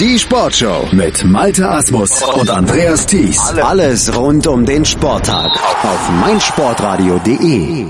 [0.00, 3.38] Die Sportshow mit Malte Asmus und Andreas Thies.
[3.62, 5.52] Alles rund um den Sporttag
[5.84, 7.86] auf meinsportradio.de.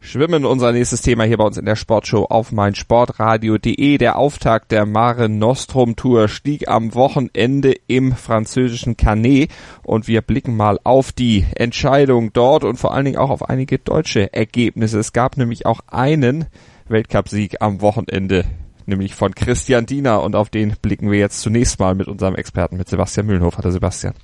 [0.00, 3.98] Schwimmen, unser nächstes Thema hier bei uns in der Sportshow auf meinsportradio.de.
[3.98, 9.50] Der Auftakt der Mare Nostrum Tour stieg am Wochenende im französischen Canet
[9.82, 13.78] und wir blicken mal auf die Entscheidung dort und vor allen Dingen auch auf einige
[13.78, 14.98] deutsche Ergebnisse.
[14.98, 16.46] Es gab nämlich auch einen
[16.88, 18.46] Weltcupsieg am Wochenende
[18.88, 22.76] nämlich von Christian Diener und auf den blicken wir jetzt zunächst mal mit unserem Experten,
[22.76, 23.58] mit Sebastian Mühlenhof.
[23.58, 24.14] Hallo Sebastian.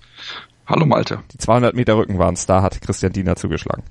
[0.66, 1.20] Hallo Malte.
[1.32, 3.84] Die 200 Meter Rücken waren es, da hat Christian Diener zugeschlagen.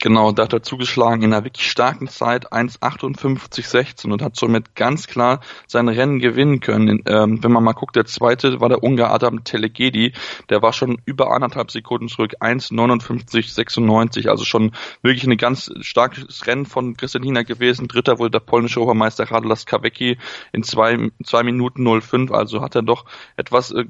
[0.00, 5.06] Genau, da hat er zugeschlagen in einer wirklich starken Zeit 1,58,16 und hat somit ganz
[5.06, 7.02] klar sein Rennen gewinnen können.
[7.06, 10.12] Ähm, wenn man mal guckt, der zweite war der Ungar Adam Telegedi,
[10.50, 16.66] der war schon über anderthalb Sekunden zurück, 1,59,96, also schon wirklich ein ganz starkes Rennen
[16.66, 17.88] von Christian gewesen.
[17.88, 20.18] Dritter wurde der polnische Obermeister Radolas Kawecki
[20.52, 23.04] in zwei, zwei Minuten 05, also hat er doch
[23.36, 23.84] etwas äh,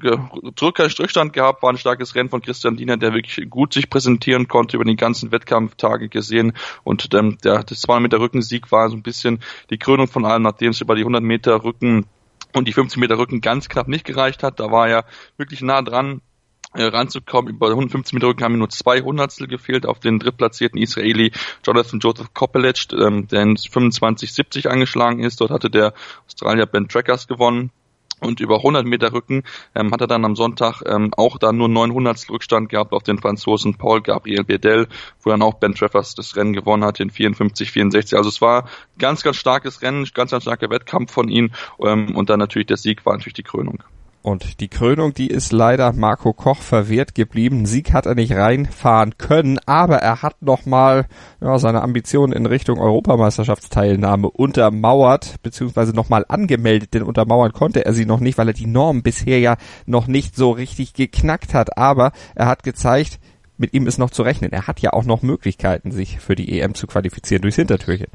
[0.99, 4.77] Rückstand gehabt, war ein starkes Rennen von Christian Diener, der wirklich gut sich präsentieren konnte
[4.77, 8.95] über den ganzen Wettkampf Wettkampftage gesehen und ähm, der, das 200 Meter Rückensieg war so
[8.95, 12.05] ein bisschen die Krönung von allem, nachdem es über die 100 Meter Rücken
[12.53, 14.59] und die 50 Meter Rücken ganz knapp nicht gereicht hat.
[14.59, 15.05] Da war er
[15.37, 16.21] wirklich nah dran
[16.73, 17.53] äh, ranzukommen.
[17.53, 21.31] Über 150 Meter Rücken haben ihm nur zwei Hundertstel gefehlt auf den drittplatzierten Israeli
[21.65, 25.41] Jonathan Joseph Kopelec, ähm, der in 25,70 angeschlagen ist.
[25.41, 25.93] Dort hatte der
[26.27, 27.71] Australier Ben Trackers gewonnen.
[28.21, 29.43] Und über 100 Meter Rücken
[29.75, 33.17] ähm, hat er dann am Sonntag ähm, auch da nur 900 Rückstand gehabt auf den
[33.17, 34.87] Franzosen Paul Gabriel Bedell,
[35.21, 38.17] wo dann auch Ben Treffers das Rennen gewonnen hat in 54, 64.
[38.17, 42.29] Also es war ganz, ganz starkes Rennen, ganz, ganz starker Wettkampf von ihm ähm, und
[42.29, 43.83] dann natürlich der Sieg war natürlich die Krönung.
[44.25, 47.67] Und die Krönung, die ist leider Marco Koch verwehrt geblieben.
[47.67, 51.05] Sieg hat er nicht reinfahren können, aber er hat nochmal
[51.41, 58.07] ja, seine Ambitionen in Richtung Europameisterschaftsteilnahme untermauert, beziehungsweise nochmal angemeldet, denn untermauern konnte er sie
[58.07, 61.77] noch nicht, weil er die Norm bisher ja noch nicht so richtig geknackt hat.
[61.77, 63.19] Aber er hat gezeigt,
[63.59, 64.51] mit ihm ist noch zu rechnen.
[64.51, 68.07] Er hat ja auch noch Möglichkeiten, sich für die EM zu qualifizieren durchs Hintertürchen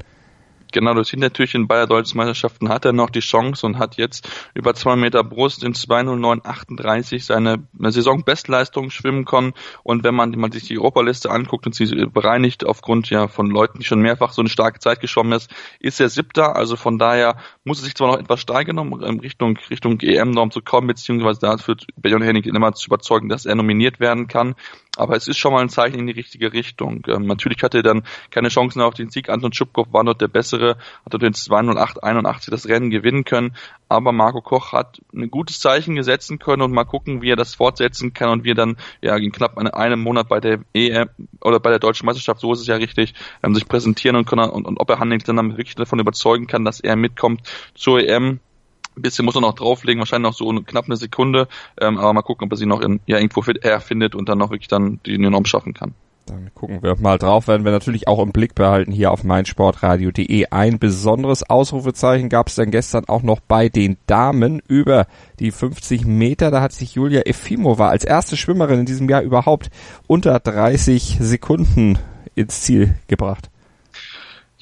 [0.71, 4.29] genau das Hintertürchen bei der Deutschen Meisterschaften hat er noch die Chance und hat jetzt
[4.53, 9.53] über zwei Meter Brust in 209,38 seine Saisonbestleistung schwimmen können.
[9.83, 13.79] Und wenn man, man sich die Europaliste anguckt und sie bereinigt aufgrund ja von Leuten,
[13.79, 16.55] die schon mehrfach so eine starke Zeit geschwommen ist, ist er siebter.
[16.55, 20.61] Also von daher muss er sich zwar noch etwas steigern, um Richtung, Richtung EM-Norm zu
[20.61, 24.55] kommen, beziehungsweise dafür Benjamin Hennig immer zu überzeugen, dass er nominiert werden kann.
[25.01, 27.03] Aber es ist schon mal ein Zeichen in die richtige Richtung.
[27.07, 29.29] Ähm, natürlich hatte er dann keine Chancen auf den Sieg.
[29.29, 33.55] Anton Schubkow war dort der Bessere, hat dort den 208-81 das Rennen gewinnen können.
[33.89, 37.55] Aber Marco Koch hat ein gutes Zeichen gesetzen können und mal gucken, wie er das
[37.55, 41.09] fortsetzen kann und wie er dann ja in knapp einem Monat bei der EM
[41.41, 44.51] oder bei der Deutschen Meisterschaft, so ist es ja richtig, ähm, sich präsentieren und, können,
[44.51, 47.41] und, und ob er Handling dann wirklich davon überzeugen kann, dass er mitkommt
[47.73, 48.39] zur EM
[49.01, 51.47] ein bisschen muss er noch drauflegen, wahrscheinlich noch so knapp eine Sekunde,
[51.79, 54.29] ähm, aber mal gucken, ob er sie noch in, ja, irgendwo fit, er findet und
[54.29, 55.93] dann noch wirklich dann die Norm schaffen kann.
[56.27, 60.45] Dann gucken wir mal drauf, werden wir natürlich auch im Blick behalten hier auf meinsportradio.de.
[60.51, 65.07] Ein besonderes Ausrufezeichen gab es dann gestern auch noch bei den Damen über
[65.39, 66.51] die 50 Meter.
[66.51, 69.71] Da hat sich Julia Efimova als erste Schwimmerin in diesem Jahr überhaupt
[70.05, 71.97] unter 30 Sekunden
[72.35, 73.49] ins Ziel gebracht.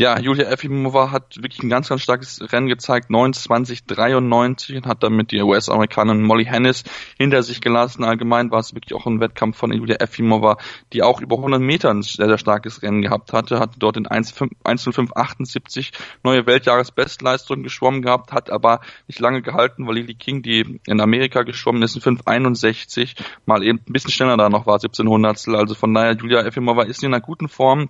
[0.02, 5.04] Ja, Julia Efimova hat wirklich ein ganz, ganz starkes Rennen gezeigt, 29, 93 und hat
[5.04, 6.86] damit die US-Amerikanerin Molly Hennis
[7.18, 8.06] hinter sich gelassen.
[8.06, 10.56] Allgemein war es wirklich auch ein Wettkampf von Julia Efimova,
[10.94, 14.08] die auch über 100 Meter ein sehr, sehr starkes Rennen gehabt hatte, hatte dort in
[14.08, 15.92] 1.05.78
[16.24, 21.44] neue Weltjahresbestleistung geschwommen gehabt, hat aber nicht lange gehalten, weil Lily King, die in Amerika
[21.44, 25.94] geschwommen ist, in 5.61 mal eben ein bisschen schneller da noch war, 1700 Also von
[25.94, 27.90] daher, Julia Efimova ist in einer guten Form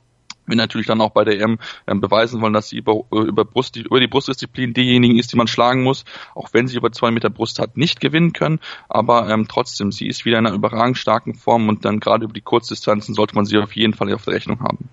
[0.49, 3.45] wir natürlich dann auch bei der EM ähm, beweisen wollen, dass sie über, äh, über,
[3.45, 6.05] Brust, über die Brustdisziplin diejenigen ist, die man schlagen muss,
[6.35, 8.59] auch wenn sie über zwei Meter Brust hat, nicht gewinnen können.
[8.87, 12.33] Aber ähm, trotzdem, sie ist wieder in einer überragend starken Form und dann gerade über
[12.33, 14.89] die Kurzdistanzen sollte man sie auf jeden Fall auf der Rechnung haben.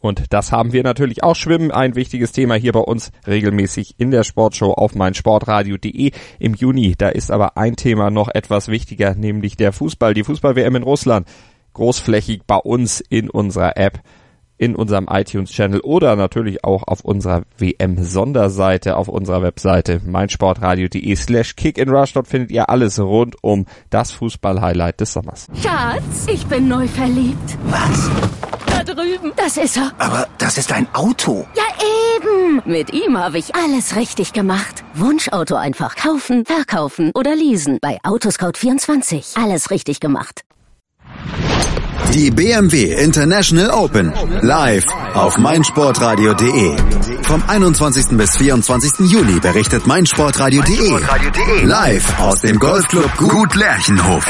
[0.00, 4.10] Und das haben wir natürlich auch Schwimmen, ein wichtiges Thema hier bei uns regelmäßig in
[4.10, 6.94] der Sportshow auf meinsportradio.de im Juni.
[6.96, 11.26] Da ist aber ein Thema noch etwas wichtiger, nämlich der Fußball, die Fußball-WM in Russland.
[11.72, 14.00] Großflächig bei uns in unserer App
[14.58, 22.12] in unserem iTunes-Channel oder natürlich auch auf unserer WM-Sonderseite auf unserer Webseite meinsportradio.de slash kickinrush.
[22.12, 25.46] Dort findet ihr alles rund um das Fußball-Highlight des Sommers.
[25.62, 27.58] Schatz, ich bin neu verliebt.
[27.64, 28.10] Was?
[28.68, 29.32] Da drüben.
[29.36, 29.92] Das ist er.
[29.98, 31.46] Aber das ist ein Auto.
[31.56, 31.64] Ja,
[32.16, 32.62] eben.
[32.64, 34.84] Mit ihm habe ich alles richtig gemacht.
[34.94, 37.78] Wunschauto einfach kaufen, verkaufen oder leasen.
[37.80, 39.42] Bei Autoscout24.
[39.42, 40.42] Alles richtig gemacht.
[42.14, 44.12] Die BMW International Open.
[44.40, 46.76] Live auf meinsportradio.de.
[47.22, 48.16] Vom 21.
[48.16, 49.10] bis 24.
[49.10, 51.64] Juli berichtet meinsportradio.de.
[51.64, 54.24] Live aus dem Golfclub Gut Lerchenhof.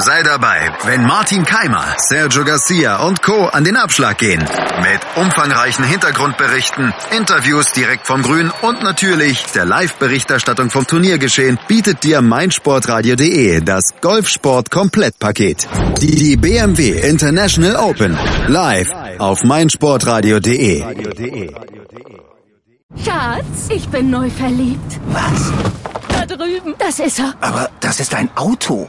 [0.00, 3.46] Sei dabei, wenn Martin Keimer, Sergio Garcia und Co.
[3.46, 4.40] an den Abschlag gehen.
[4.40, 12.22] Mit umfangreichen Hintergrundberichten, Interviews direkt vom Grün und natürlich der Live-Berichterstattung vom Turniergeschehen bietet dir
[12.22, 15.66] meinsportradio.de das Golfsport-Komplettpaket.
[16.00, 18.16] Die, die BMW International Open.
[18.46, 20.84] Live auf meinsportradio.de.
[23.04, 25.00] Schatz, ich bin neu verliebt.
[25.08, 25.52] Was?
[26.08, 26.74] Da drüben.
[26.78, 27.34] Das ist er.
[27.40, 28.88] Aber das ist ein Auto.